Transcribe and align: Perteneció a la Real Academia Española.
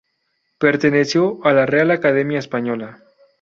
Perteneció 0.57 1.45
a 1.45 1.53
la 1.53 1.67
Real 1.67 1.91
Academia 1.91 2.39
Española. 2.39 3.03